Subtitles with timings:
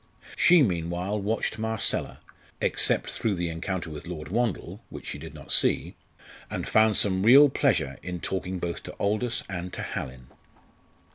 [0.35, 2.21] She meanwhile watched Marcella
[2.59, 5.93] except through the encounter with Lord Wandle, which she did not see
[6.49, 10.29] and found some real pleasure in talking both to Aldous and to Hallin.